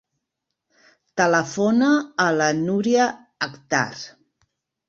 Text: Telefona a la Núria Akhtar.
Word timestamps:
Telefona 1.21 1.91
a 2.25 2.27
la 2.39 2.49
Núria 2.63 3.07
Akhtar. 3.49 3.95